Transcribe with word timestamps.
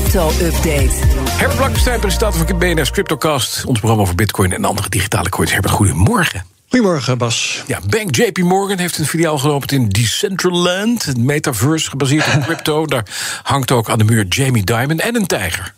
crypto-update. 0.00 0.90
Herbert 1.30 1.56
Blankenstein, 1.56 2.00
presentator 2.00 2.46
van 2.46 2.58
BNR's 2.58 2.90
CryptoCast. 2.90 3.64
Ons 3.64 3.78
programma 3.78 4.02
over 4.02 4.14
bitcoin 4.14 4.52
en 4.52 4.64
andere 4.64 4.88
digitale 4.88 5.28
coins. 5.28 5.52
Herbert, 5.52 5.72
goedemorgen. 5.74 6.44
Goedemorgen, 6.68 7.18
Bas. 7.18 7.62
Ja, 7.66 7.80
Bank 7.88 8.16
JP 8.16 8.38
Morgan 8.38 8.78
heeft 8.78 8.98
een 8.98 9.06
filiaal 9.06 9.38
geopend 9.38 9.72
in 9.72 9.88
Decentraland. 9.88 11.06
Een 11.06 11.24
metaverse 11.24 11.90
gebaseerd 11.90 12.34
op 12.34 12.42
crypto. 12.46 12.86
Daar 12.86 13.04
hangt 13.42 13.70
ook 13.70 13.90
aan 13.90 13.98
de 13.98 14.04
muur 14.04 14.26
Jamie 14.28 14.64
Dimon 14.64 14.98
en 14.98 15.14
een 15.14 15.26
tijger. 15.26 15.74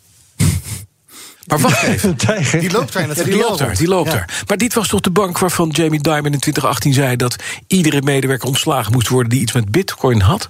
Maar 1.47 1.59
wacht 1.59 1.83
even. 1.93 2.15
Tijger. 2.15 2.59
Die 2.59 2.71
loopt 2.71 2.93
daar 2.93 3.03
in 3.03 3.09
het 3.09 3.17
Ja, 3.17 3.23
die 3.23 3.37
loopt 3.37 3.57
daar, 3.57 3.75
die 3.75 3.87
loopt 3.87 4.11
Ja. 4.11 4.15
daar. 4.15 4.43
Maar 4.47 4.57
dit 4.57 4.73
was 4.73 4.87
toch 4.87 5.01
de 5.01 5.11
bank 5.11 5.39
waarvan 5.39 5.69
Jamie 5.69 6.01
Dimon 6.01 6.33
in 6.33 6.39
2018 6.39 6.93
zei... 6.93 7.15
dat 7.15 7.35
iedere 7.67 8.01
medewerker 8.01 8.47
ontslagen 8.47 8.91
moest 8.93 9.07
worden 9.07 9.29
die 9.29 9.41
iets 9.41 9.51
met 9.53 9.71
bitcoin 9.71 10.21
had? 10.21 10.49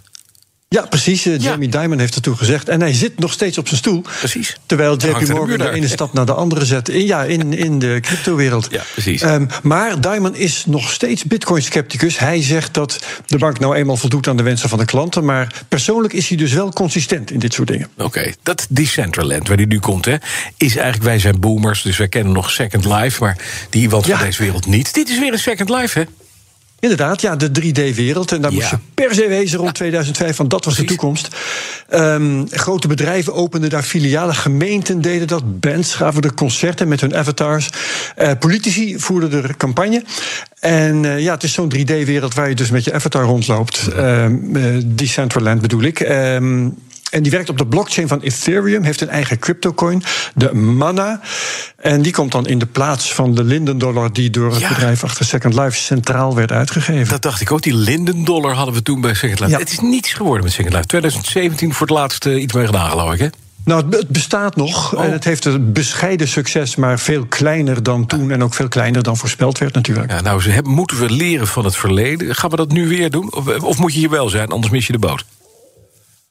Ja, 0.69 0.85
precies. 0.85 1.25
eh, 1.25 1.39
Jamie 1.39 1.69
Dimon 1.69 1.99
heeft 1.99 2.15
ertoe 2.15 2.35
gezegd. 2.35 2.69
En 2.69 2.81
hij 2.81 2.93
zit 2.93 3.19
nog 3.19 3.31
steeds 3.31 3.57
op 3.57 3.67
zijn 3.67 3.79
stoel. 3.79 4.01
Precies. 4.19 4.57
Terwijl 4.65 4.91
JP 4.93 4.99
de 4.99 5.33
Morgan 5.33 5.47
de 5.47 5.57
daar. 5.57 5.73
ene 5.73 5.87
stap 5.87 6.13
naar 6.13 6.25
de 6.25 6.33
andere 6.33 6.65
zet. 6.65 6.89
In, 6.89 7.05
ja, 7.05 7.23
in, 7.23 7.53
in 7.53 7.79
de 7.79 7.97
cryptowereld. 8.01 8.67
Ja, 8.71 8.83
precies. 8.91 9.21
Ehm, 9.21 9.45
maar 9.63 10.01
Dimon 10.01 10.35
is 10.35 10.63
nog 10.65 10.91
steeds 10.91 11.23
bitcoin-scepticus. 11.23 12.19
Hij 12.19 12.43
zegt 12.43 12.73
dat 12.73 12.99
de 13.25 13.37
bank 13.37 13.59
nou 13.59 13.75
eenmaal 13.75 13.97
voldoet 13.97 14.27
aan 14.27 14.37
de 14.37 14.43
wensen 14.43 14.69
van 14.69 14.77
de 14.79 14.85
klanten. 14.85 15.25
Maar 15.25 15.53
persoonlijk 15.67 16.13
is 16.13 16.27
hij 16.27 16.37
dus 16.37 16.53
wel 16.53 16.71
consistent 16.73 17.31
in 17.31 17.39
dit 17.39 17.53
soort 17.53 17.67
dingen. 17.67 17.87
Oké, 17.97 18.33
dat 18.43 18.65
Decentraland, 18.69 19.47
waar 19.47 19.57
die 19.57 19.67
nu 19.67 19.79
komt, 19.79 20.05
hè, 20.05 20.15
is 20.57 20.75
eigenlijk... 20.75 21.03
wij 21.03 21.19
zijn 21.19 21.39
boomers, 21.39 21.81
dus 21.81 21.97
wij 21.97 22.07
kennen 22.07 22.33
nog 22.33 22.51
Second 22.51 22.85
Life... 22.85 23.23
maar 23.23 23.37
die 23.69 23.81
iemand 23.81 24.05
van 24.05 24.17
Ja. 24.17 24.23
deze 24.23 24.41
wereld 24.43 24.65
niet. 24.65 24.93
Dit 24.93 25.09
is 25.09 25.19
weer 25.19 25.33
een 25.33 25.39
Second 25.39 25.69
Life, 25.69 25.99
hè? 25.99 26.05
Inderdaad, 26.79 27.21
ja, 27.21 27.35
de 27.35 27.51
3D-wereld. 27.51 28.31
En 28.31 28.41
daar 28.41 28.51
Ja. 28.51 28.57
moest 28.57 28.69
je 28.69 28.77
per 28.93 29.13
se 29.13 29.27
wezen 29.27 29.59
rond 29.59 29.73
2005, 29.73 30.37
want 30.37 30.49
dat 30.49 30.65
was 30.65 30.73
Precies. 30.73 30.91
de 30.91 30.97
toekomst. 30.97 31.27
Ehm, 31.89 32.45
grote 32.49 32.87
bedrijven 32.87 33.33
openden 33.33 33.69
daar 33.69 33.83
filialen, 33.83 34.35
gemeenten 34.35 35.01
deden 35.01 35.27
dat, 35.27 35.59
bands 35.59 35.93
gaven 35.95 36.21
er 36.21 36.33
concerten 36.33 36.87
met 36.87 37.01
hun 37.01 37.15
avatars. 37.15 37.69
Eh, 38.15 38.31
politici 38.39 38.99
voerden 38.99 39.43
er 39.43 39.57
campagne. 39.57 40.03
En 40.59 41.05
eh, 41.05 41.19
ja, 41.19 41.33
het 41.33 41.43
is 41.43 41.53
zo'n 41.53 41.69
3D-wereld 41.75 42.33
waar 42.33 42.49
je 42.49 42.55
dus 42.55 42.69
met 42.69 42.83
je 42.83 42.93
avatar 42.93 43.23
rondloopt. 43.23 43.87
Eh, 43.95 44.25
Decentraland 44.85 45.61
bedoel 45.61 45.81
ik. 45.81 45.99
Ehm, 45.99 46.69
en 47.11 47.23
die 47.23 47.31
werkt 47.31 47.49
op 47.49 47.57
de 47.57 47.67
blockchain 47.67 48.07
van 48.07 48.21
Ethereum, 48.21 48.83
heeft 48.83 49.01
een 49.01 49.09
eigen 49.09 49.39
cryptocoin, 49.39 50.03
de 50.35 50.53
Mana. 50.53 51.21
En 51.77 52.01
die 52.01 52.11
komt 52.13 52.31
dan 52.31 52.47
in 52.47 52.59
de 52.59 52.65
plaats 52.65 53.13
van 53.13 53.35
de 53.35 53.43
Linden 53.43 53.77
dollar 53.77 54.13
die 54.13 54.29
door 54.29 54.51
het 54.51 54.59
Ja. 54.59 54.67
bedrijf 54.69 55.03
achter 55.03 55.25
Second 55.25 55.53
Life 55.53 55.77
centraal 55.77 56.35
werd 56.35 56.51
uitgegeven. 56.51 57.07
Dat 57.09 57.21
dacht 57.21 57.41
ik 57.41 57.51
ook. 57.51 57.61
Die 57.61 57.75
Linden 57.75 58.23
dollar 58.25 58.53
hadden 58.53 58.73
we 58.73 58.81
toen 58.81 59.01
bij 59.01 59.13
Second 59.13 59.39
Life. 59.39 59.51
Ja. 59.51 59.57
Het 59.59 59.71
is 59.71 59.79
niets 59.79 60.13
geworden 60.13 60.43
met 60.43 60.53
Second 60.53 60.73
Life. 60.73 60.85
2017 60.85 61.73
voor 61.73 61.87
het 61.87 61.95
laatst 61.95 62.25
iets 62.25 62.53
mee 62.53 62.65
gedaan, 62.65 62.89
geloof 62.89 63.13
ik, 63.13 63.19
hè? 63.19 63.27
Nou, 63.63 63.79
het 63.81 63.89
be- 63.89 63.97
het 63.97 64.07
bestaat 64.09 64.55
nog. 64.55 64.95
Oh. 64.95 65.03
En 65.03 65.11
het 65.11 65.23
heeft 65.23 65.45
een 65.45 65.71
bescheiden 65.73 66.27
succes, 66.27 66.75
maar 66.75 66.99
veel 66.99 67.25
kleiner 67.25 67.83
dan 67.83 68.05
toen. 68.05 68.31
En 68.31 68.43
ook 68.43 68.53
veel 68.53 68.67
kleiner 68.67 69.03
dan 69.03 69.17
voorspeld 69.17 69.57
werd, 69.57 69.73
natuurlijk. 69.73 70.11
Ja, 70.11 70.21
nou, 70.21 70.41
ze 70.41 70.49
hebben, 70.49 70.71
moeten 70.71 70.99
we 70.99 71.09
leren 71.09 71.47
van 71.47 71.65
het 71.65 71.75
verleden. 71.75 72.35
Gaan 72.35 72.49
we 72.49 72.55
dat 72.55 72.71
nu 72.71 72.87
weer 72.87 73.09
doen? 73.09 73.33
Of, 73.33 73.47
of 73.63 73.77
moet 73.77 73.93
je 73.93 73.99
hier 73.99 74.09
wel 74.09 74.29
zijn, 74.29 74.47
anders 74.49 74.71
mis 74.73 74.85
je 74.87 74.91
de 74.93 74.99
boot? 74.99 75.25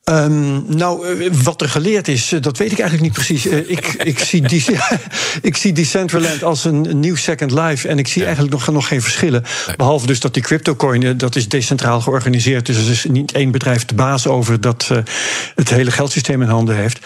Ehm, 0.07 0.77
nou, 0.77 1.07
eh, 1.07 1.31
wat 1.43 1.61
er 1.61 1.69
geleerd 1.69 2.09
is, 2.09 2.33
eh, 2.33 2.41
dat 2.41 2.59
weet 2.59 2.73
ik 2.73 2.79
eigenlijk 2.79 3.03
niet 3.03 3.27
precies. 3.27 3.47
Eh, 3.47 3.71
ik, 3.71 3.87
ik, 3.87 4.19
zie 4.19 4.43
die, 4.43 4.65
ik 5.43 5.57
zie 5.57 5.73
Decentraland 5.73 6.43
als 6.43 6.65
een, 6.65 7.01
nieuw 7.01 7.17
Second 7.17 7.51
Life. 7.51 7.89
En 7.89 7.99
ik 7.99 8.09
zie 8.09 8.25
eigenlijk 8.25 8.53
nog, 8.53 8.67
nog 8.67 8.89
geen 8.89 9.03
verschillen. 9.03 9.45
Behalve 9.77 10.07
dus 10.07 10.21
dat 10.21 10.35
die 10.35 10.43
cryptocoin, 10.43 11.17
dat 11.17 11.37
is 11.37 11.49
decentraal 11.49 12.01
georganiseerd. 12.01 12.67
Dus 12.67 12.77
er 12.77 12.91
is 12.91 13.05
niet 13.05 13.33
één 13.33 13.51
bedrijf 13.51 13.85
de 13.85 13.95
baas 13.95 14.27
over 14.27 14.61
dat 14.61 14.91
het 15.55 15.71
hele 15.71 15.91
geldsysteem 15.91 16.43
in 16.43 16.49
handen 16.49 16.77
heeft. 16.77 16.99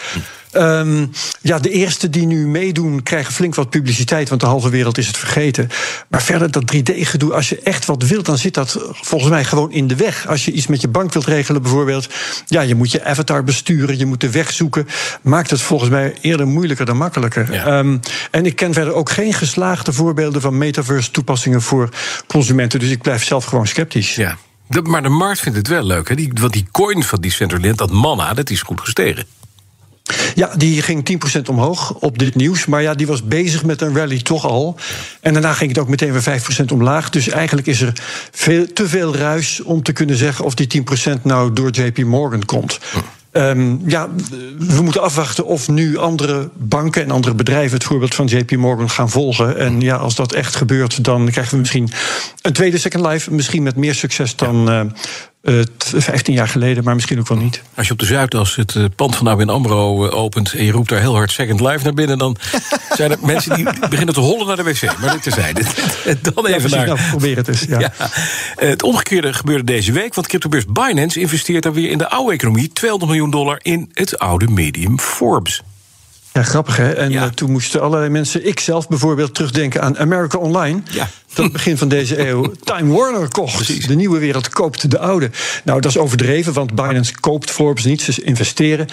Ehm, 0.51 1.05
ja, 1.41 1.59
de 1.59 1.69
eerste 1.69 2.09
die 2.09 2.25
nu 2.25 2.47
meedoen 2.47 3.03
krijgen 3.03 3.33
flink 3.33 3.55
wat 3.55 3.69
publiciteit, 3.69 4.29
want 4.29 4.41
de 4.41 4.47
halve 4.47 4.69
wereld 4.69 4.97
is 4.97 5.07
het 5.07 5.17
vergeten. 5.17 5.69
Maar 6.07 6.21
verder 6.21 6.51
dat 6.51 6.63
3D-gedoe, 6.75 7.33
als 7.33 7.49
je 7.49 7.59
echt 7.59 7.85
wat 7.85 8.03
wilt, 8.03 8.25
dan 8.25 8.37
zit 8.37 8.53
dat 8.53 8.77
volgens 8.91 9.31
mij 9.31 9.43
gewoon 9.43 9.71
in 9.71 9.87
de 9.87 9.95
weg. 9.95 10.27
Als 10.27 10.45
je 10.45 10.51
iets 10.51 10.67
met 10.67 10.81
je 10.81 10.87
bank 10.87 11.13
wilt 11.13 11.25
regelen, 11.25 11.61
bijvoorbeeld, 11.61 12.07
ja, 12.45 12.61
je 12.61 12.75
moet 12.75 12.91
je 12.91 13.03
avatar 13.03 13.43
besturen, 13.43 13.97
je 13.97 14.05
moet 14.05 14.21
de 14.21 14.29
weg 14.29 14.51
zoeken. 14.51 14.87
Maakt 15.21 15.49
het 15.49 15.61
volgens 15.61 15.89
mij 15.89 16.13
eerder 16.21 16.47
moeilijker 16.47 16.85
dan 16.85 16.97
makkelijker. 16.97 17.53
Ja. 17.53 17.65
Ehm, 17.65 17.97
en 18.31 18.45
ik 18.45 18.55
ken 18.55 18.73
verder 18.73 18.93
ook 18.93 19.09
geen 19.09 19.33
geslaagde 19.33 19.93
voorbeelden 19.93 20.41
van 20.41 20.57
metaverse-toepassingen 20.57 21.61
voor 21.61 21.89
consumenten, 22.27 22.79
dus 22.79 22.89
ik 22.89 23.01
blijf 23.01 23.23
zelf 23.23 23.45
gewoon 23.45 23.67
sceptisch. 23.67 24.15
Ja. 24.15 24.37
De- 24.67 24.81
maar 24.81 25.03
de 25.03 25.09
markt 25.09 25.39
vindt 25.39 25.57
het 25.57 25.67
wel 25.67 25.83
leuk, 25.83 26.09
hè? 26.09 26.15
Die, 26.15 26.31
want 26.33 26.53
die 26.53 26.65
coin 26.71 27.03
van 27.03 27.21
Decentraland, 27.21 27.77
dat 27.77 27.91
manna, 27.91 28.33
dat 28.33 28.49
is 28.49 28.61
goed 28.61 28.81
gestegen. 28.81 29.25
Ja, 30.35 30.51
die 30.57 30.81
ging 30.81 31.19
10% 31.37 31.41
omhoog 31.49 31.93
op 31.93 32.19
dit 32.19 32.35
nieuws. 32.35 32.65
Maar 32.65 32.81
ja, 32.81 32.93
die 32.93 33.07
was 33.07 33.23
bezig 33.23 33.63
met 33.63 33.81
een 33.81 33.95
rally 33.95 34.21
toch 34.21 34.45
al. 34.45 34.75
En 35.19 35.33
daarna 35.33 35.53
ging 35.53 35.69
het 35.69 35.79
ook 35.79 35.87
meteen 35.87 36.11
weer 36.11 36.41
5% 36.41 36.71
omlaag. 36.71 37.09
Dus 37.09 37.29
eigenlijk 37.29 37.67
is 37.67 37.81
er 37.81 37.93
veel, 38.31 38.73
te 38.73 38.87
veel 38.87 39.15
ruis 39.15 39.61
om 39.63 39.83
te 39.83 39.91
kunnen 39.91 40.15
zeggen 40.15 40.45
of 40.45 40.55
die 40.55 40.83
10% 41.17 41.21
nou 41.21 41.53
door 41.53 41.69
JP 41.69 41.97
Morgan 41.97 42.45
komt. 42.45 42.79
Ehm, 43.31 43.89
ja, 43.89 44.09
we 44.57 44.81
moeten 44.81 45.01
afwachten 45.01 45.45
of 45.45 45.67
nu 45.67 45.97
andere 45.97 46.49
banken 46.53 47.03
en 47.03 47.11
andere 47.11 47.35
bedrijven 47.35 47.73
het 47.73 47.83
voorbeeld 47.83 48.15
van 48.15 48.25
JP 48.25 48.51
Morgan 48.51 48.89
gaan 48.89 49.09
volgen. 49.09 49.57
En 49.57 49.81
ja, 49.81 49.95
als 49.95 50.15
dat 50.15 50.33
echt 50.33 50.55
gebeurt, 50.55 51.03
dan 51.03 51.29
krijgen 51.29 51.53
we 51.53 51.59
misschien 51.59 51.89
een 52.41 52.53
tweede 52.53 52.77
Second 52.77 53.05
Life. 53.05 53.33
Misschien 53.33 53.63
met 53.63 53.75
meer 53.75 53.95
succes 53.95 54.35
dan 54.35 54.69
eh, 54.69 54.81
t- 55.77 55.93
15 55.95 56.33
jaar 56.33 56.47
geleden, 56.47 56.83
maar 56.83 56.95
misschien 56.95 57.19
ook 57.19 57.27
wel 57.27 57.37
niet. 57.37 57.61
Als 57.75 57.87
je 57.87 57.93
op 57.93 57.99
de 57.99 58.05
Zuidas 58.05 58.55
het 58.55 58.75
eh, 58.75 58.83
pand 58.95 59.15
van 59.15 59.27
ABN 59.27 59.49
AMRO 59.49 60.07
eh, 60.07 60.17
opent... 60.17 60.53
en 60.53 60.63
je 60.65 60.71
roept 60.71 60.89
daar 60.89 60.99
heel 60.99 61.15
hard 61.15 61.31
Second 61.31 61.59
Life 61.59 61.83
naar 61.83 61.93
binnen... 61.93 62.17
dan 62.17 62.35
zijn 62.97 63.11
er 63.11 63.17
mensen 63.21 63.55
die 63.55 63.67
beginnen 63.89 64.13
te 64.13 64.19
hollen 64.19 64.47
naar 64.47 64.55
de 64.55 64.63
wc. 64.63 64.99
Maar 64.99 65.11
dit 65.11 65.23
terzijde. 65.23 65.61
Dan 66.21 66.45
Ja, 66.47 66.55
even 66.55 66.69
naar... 66.69 66.85
Nou, 66.85 66.99
probeer 67.09 67.35
het 67.37 67.47
eens. 67.47 67.61
Ja. 67.61 67.79
Ja. 67.79 67.93
Eh, 68.55 68.69
Het 68.69 68.83
omgekeerde 68.83 69.33
gebeurde 69.33 69.63
deze 69.63 69.91
week, 69.91 70.13
want 70.13 70.27
cryptobeurs 70.27 70.65
Binance 70.65 71.19
investeert 71.19 71.63
dan 71.63 71.73
weer 71.73 71.89
in 71.89 71.97
de 71.97 72.09
oude 72.09 72.33
economie 72.33 72.69
200 72.73 73.11
miljoen 73.11 73.31
dollar 73.31 73.59
in 73.61 73.89
het 73.93 74.19
oude 74.19 74.47
medium 74.47 74.99
Forbes. 74.99 75.61
Ja, 76.33 76.43
grappig 76.43 76.77
hè. 76.77 76.91
En 76.91 77.09
Ja. 77.11 77.23
eh, 77.23 77.29
toen 77.29 77.51
moesten 77.51 77.81
allerlei 77.81 78.09
mensen, 78.09 78.47
ik 78.47 78.59
zelf 78.59 78.87
bijvoorbeeld, 78.87 79.33
terugdenken 79.33 79.81
aan 79.81 79.97
America 79.97 80.37
Online. 80.37 80.81
Ja. 80.91 81.09
Dat 81.33 81.51
begin 81.51 81.77
van 81.77 81.87
deze 81.87 82.27
eeuw 82.27 82.51
Time 82.63 82.93
Warner 82.93 83.27
kocht. 83.29 83.87
De 83.87 83.95
nieuwe 83.95 84.19
wereld 84.19 84.49
koopt 84.49 84.91
de 84.91 84.99
oude. 84.99 85.29
Nou, 85.63 85.81
dat 85.81 85.91
is 85.91 85.97
overdreven, 85.97 86.53
want 86.53 86.75
Binance 86.75 87.19
koopt 87.19 87.51
Forbes 87.51 87.83
niet, 87.83 88.01
ze 88.01 88.23
investeren. 88.23 88.87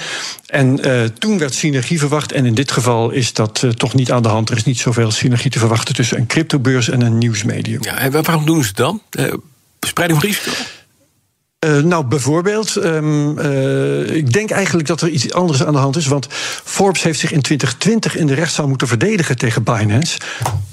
En 0.47 0.83
eh, 0.85 1.05
toen 1.05 1.39
werd 1.39 1.55
synergie 1.55 1.99
verwacht. 1.99 2.33
En 2.33 2.47
in 2.47 2.55
dit 2.55 2.71
geval 2.73 3.11
is 3.11 3.33
dat 3.33 3.63
eh, 3.65 3.71
toch 3.71 3.95
niet 3.95 4.13
aan 4.13 4.23
de 4.23 4.29
hand. 4.29 4.51
Er 4.51 4.57
is 4.57 4.65
niet 4.65 4.79
zoveel 4.79 5.11
synergie 5.11 5.51
te 5.51 5.59
verwachten 5.59 5.95
tussen 5.95 6.19
een 6.19 6.27
cryptobeurs 6.27 6.89
en 6.89 7.01
een 7.01 7.19
nieuwsmedium. 7.19 7.83
Ja, 7.83 7.99
en 7.99 8.11
waarom 8.23 8.47
doen 8.47 8.63
ze 8.63 8.69
het 8.69 8.77
dan? 8.77 9.03
Spreiding 9.81 10.21
van 10.21 10.29
risico? 10.29 10.51
Eh, 11.59 11.79
nou, 11.79 12.05
bijvoorbeeld, 12.05 12.77
ehm, 12.77 13.39
eh, 13.39 14.15
ik 14.17 14.33
denk 14.33 14.51
eigenlijk 14.51 14.89
dat 14.89 15.01
er 15.01 15.09
iets 15.09 15.33
anders 15.33 15.65
aan 15.65 15.73
de 15.73 15.79
hand 15.79 15.97
is. 15.97 16.07
Want 16.07 16.27
Forbes 16.65 17.03
heeft 17.03 17.19
zich 17.19 17.33
in 17.33 17.43
2020 17.43 18.17
in 18.17 18.27
de 18.27 18.35
rechtszaal 18.35 18.69
moeten 18.69 18.89
verdedigen 18.89 19.37
tegen 19.37 19.63
Binance. 19.63 20.19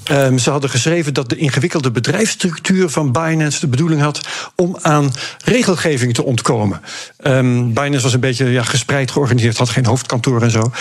Ehm, 0.03 0.37
ze 0.37 0.49
hadden 0.49 0.69
geschreven 0.69 1.13
dat 1.13 1.29
de 1.29 1.35
ingewikkelde 1.35 1.91
bedrijfsstructuur 1.91 2.89
van 2.89 3.11
Binance 3.11 3.59
de 3.59 3.67
bedoeling 3.67 4.01
had 4.01 4.27
om 4.55 4.77
aan 4.81 5.13
regelgeving 5.43 6.13
te 6.13 6.23
ontkomen. 6.23 6.81
Ehm, 7.17 7.73
Binance 7.73 8.03
was 8.03 8.13
een 8.13 8.19
beetje 8.19 8.45
ja, 8.45 8.63
gespreid 8.63 9.11
georganiseerd, 9.11 9.57
had 9.57 9.69
geen 9.69 9.85
hoofdkantoor 9.85 10.41
en 10.41 10.51
zo. 10.51 10.71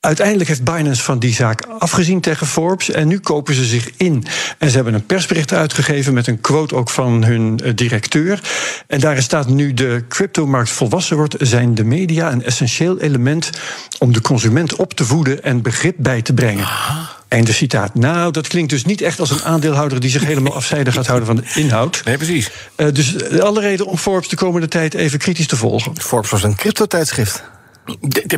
Uiteindelijk 0.00 0.48
heeft 0.48 0.64
Binance 0.64 1.02
van 1.02 1.18
die 1.18 1.34
zaak 1.34 1.66
afgezien 1.78 2.20
tegen 2.20 2.46
Forbes. 2.46 2.90
En 2.90 3.08
nu 3.08 3.18
kopen 3.18 3.54
ze 3.54 3.64
zich 3.64 3.90
in. 3.96 4.24
En 4.58 4.68
ze 4.68 4.74
hebben 4.74 4.94
een 4.94 5.06
persbericht 5.06 5.52
uitgegeven 5.52 6.14
met 6.14 6.26
een 6.26 6.40
quote 6.40 6.74
ook 6.74 6.90
van 6.90 7.24
hun 7.24 7.60
eh, 7.64 7.72
directeur. 7.74 8.40
En 8.86 9.00
daarin 9.00 9.22
staat 9.22 9.48
nu 9.48 9.74
de 9.74 10.04
cryptomarkt 10.08 10.70
volwassen 10.70 11.16
wordt, 11.16 11.34
zijn 11.38 11.74
de 11.74 11.84
media 11.84 12.32
een 12.32 12.44
essentieel 12.44 12.98
element 12.98 13.50
om 13.98 14.12
de 14.12 14.20
consument 14.20 14.76
op 14.76 14.94
te 14.94 15.04
voeden 15.04 15.42
en 15.42 15.62
begrip 15.62 15.94
bij 15.98 16.22
te 16.22 16.32
brengen. 16.32 16.68
Einde 17.28 17.52
citaat. 17.52 17.94
Nou, 17.94 18.32
dat 18.32 18.48
klinkt 18.48 18.70
dus 18.70 18.84
niet 18.84 19.00
echt 19.00 19.20
als 19.20 19.30
een 19.30 19.42
aandeelhouder 19.42 20.00
die 20.00 20.10
zich 20.10 20.24
helemaal 20.24 20.54
afzijdig 20.54 20.94
gaat 20.94 21.06
houden 21.06 21.26
van 21.26 21.36
de 21.36 21.44
inhoud. 21.54 22.02
Nee, 22.04 22.16
precies. 22.16 22.50
Eh, 22.74 22.86
dus 22.92 23.16
eh, 23.16 23.38
alle 23.38 23.60
reden 23.60 23.86
om 23.86 23.96
Forbes 23.96 24.28
de 24.28 24.36
komende 24.36 24.68
tijd 24.68 24.94
even 24.94 25.18
kritisch 25.18 25.46
te 25.46 25.56
volgen. 25.56 26.00
Forbes 26.00 26.30
was 26.30 26.42
een 26.42 26.54
crypto-tijdschrift. 26.54 27.42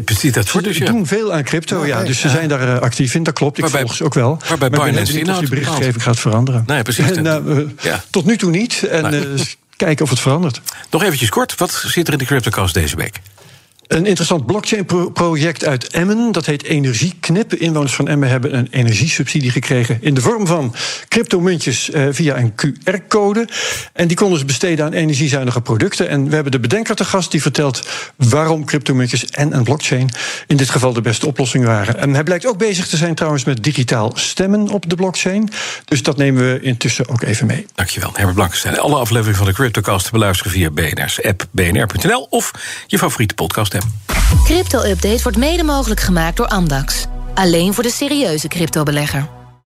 Precies, 0.04 0.32
dat 0.32 0.50
wordt 0.50 0.66
dus 0.66 0.78
ja. 0.78 0.87
doen 0.87 1.06
veel 1.06 1.32
aan 1.32 1.43
crypto, 1.43 1.87
ja. 1.87 2.02
Dus 2.02 2.20
ze 2.20 2.28
zijn 2.28 2.49
daar 2.49 2.75
eh, 2.75 2.81
actief 2.81 3.14
in, 3.14 3.22
dat 3.22 3.34
klopt. 3.34 3.58
Ik 3.58 3.69
volg 3.69 3.94
ze 3.94 4.04
ook 4.04 4.14
wel. 4.14 4.38
maar 4.49 4.58
ben 4.58 4.70
Binance 4.70 5.12
die 5.12 5.49
berichtgeving 5.49 6.02
gaat 6.02 6.19
veranderen. 6.19 6.64
Nee, 6.66 6.82
precies. 6.82 7.10
En, 7.10 7.22
nou, 7.22 7.69
eh. 7.82 7.94
Tot 8.10 8.25
nu 8.25 8.37
toe 8.37 8.50
niet. 8.50 8.82
En 8.82 9.04
eh, 9.04 9.40
kijken 9.76 10.04
of 10.04 10.10
het 10.10 10.20
verandert. 10.20 10.60
Nog 10.90 11.02
eventjes 11.02 11.28
kort, 11.28 11.54
wat 11.58 11.84
zit 11.87 12.06
er 12.06 12.12
in 12.12 12.19
de 12.19 12.25
CryptoCast 12.25 12.75
deze 12.75 12.96
week? 12.96 13.20
Een 13.92 14.06
interessant 14.06 14.46
blockchain-project 14.46 15.64
uit 15.64 15.88
Emmen, 15.88 16.32
dat 16.32 16.46
heet 16.46 16.64
Energieknip. 16.64 17.54
Inwoners 17.54 17.94
van 17.94 18.08
Emmen 18.08 18.28
hebben 18.28 18.56
een 18.56 18.68
energiesubsidie 18.70 19.50
gekregen 19.50 19.98
in 20.00 20.14
de 20.14 20.20
vorm 20.20 20.46
van 20.46 20.74
cryptomuntjes 21.08 21.90
eh, 21.90 22.06
via 22.10 22.36
een 22.36 22.52
QR-code. 22.52 23.48
En 23.92 24.08
die 24.08 24.16
konden 24.16 24.38
ze 24.38 24.44
besteden 24.44 24.84
aan 24.84 24.92
energiezuinige 24.92 25.60
producten. 25.60 26.08
En 26.08 26.28
we 26.28 26.34
hebben 26.34 26.52
de 26.52 26.60
bedenker 26.60 26.94
te 26.94 27.04
gast 27.04 27.30
die 27.30 27.42
vertelt 27.42 27.88
waarom 28.16 28.64
cryptomuntjes 28.64 29.26
en 29.26 29.56
een 29.56 29.64
blockchain 29.64 30.10
in 30.46 30.56
dit 30.56 30.70
geval 30.70 30.92
de 30.92 31.00
beste 31.00 31.26
oplossing 31.26 31.64
waren. 31.64 31.98
En 31.98 32.14
hij 32.14 32.22
blijkt 32.22 32.46
ook 32.46 32.58
bezig 32.58 32.88
te 32.88 32.96
zijn 32.96 33.14
trouwens 33.14 33.44
met 33.44 33.62
digitaal 33.62 34.12
stemmen 34.14 34.68
op 34.68 34.88
de 34.88 34.96
blockchain. 34.96 35.50
Dus 35.84 36.02
dat 36.02 36.16
nemen 36.16 36.52
we 36.52 36.60
intussen 36.60 37.08
ook 37.08 37.22
even 37.22 37.46
mee. 37.46 37.66
Dankjewel, 37.74 38.10
Herbert 38.12 38.34
Blankenstein. 38.34 38.78
Alle 38.78 38.96
afleveringen 38.96 39.38
van 39.38 39.46
de 39.46 39.52
Cryptocast 39.52 40.04
te 40.04 40.10
beluisteren 40.10 40.52
via 40.52 40.70
BNR's 40.70 41.22
app, 41.22 41.46
bnr.nl 41.50 42.26
of 42.30 42.50
je 42.86 42.98
favoriete 42.98 43.34
podcast. 43.34 43.80
Crypto-update 44.44 45.23
wordt 45.23 45.38
mede 45.38 45.62
mogelijk 45.62 46.00
gemaakt 46.00 46.37
door 46.37 46.46
Amdax. 46.49 47.06
Alleen 47.34 47.75
voor 47.75 47.82
de 47.82 47.90
serieuze 47.90 48.49
cryptobelegger. 48.49 49.41